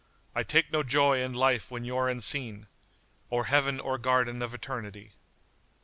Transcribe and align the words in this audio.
I 0.33 0.41
take 0.41 0.71
no 0.71 0.81
joy 0.81 1.21
in 1.21 1.35
life 1.35 1.69
when 1.69 1.85
you're 1.85 2.09
unseen 2.09 2.65
* 2.97 3.29
Or 3.29 3.43
Heaven 3.45 3.79
or 3.79 3.99
Garden 3.99 4.41
of 4.41 4.51
Eternity. 4.51 5.11